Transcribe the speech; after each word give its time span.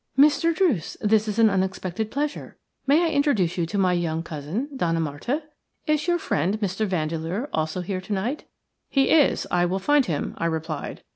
"Mr. 0.17 0.51
Druce, 0.51 0.97
this 0.99 1.27
is 1.27 1.37
an 1.37 1.47
unexpected 1.47 2.09
pleasure. 2.09 2.57
May 2.87 3.03
I 3.05 3.11
introduce 3.11 3.55
you 3.55 3.67
to 3.67 3.77
my 3.77 3.93
young 3.93 4.23
cousin, 4.23 4.67
Donna 4.75 4.99
Marta? 4.99 5.43
Is 5.85 6.07
your 6.07 6.17
friend, 6.17 6.59
Mr. 6.59 6.87
Vandeleur, 6.87 7.47
also 7.53 7.81
here 7.81 8.01
to 8.01 8.13
night?" 8.13 8.45
"He 8.89 9.11
is; 9.11 9.45
I 9.51 9.67
will 9.67 9.77
find 9.77 10.07
him," 10.07 10.33
I 10.39 10.47
replied. 10.47 11.03